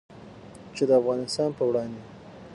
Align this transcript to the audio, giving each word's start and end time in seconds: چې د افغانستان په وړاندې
چې 0.75 0.83
د 0.89 0.91
افغانستان 1.01 1.49
په 1.57 1.63
وړاندې 1.69 2.01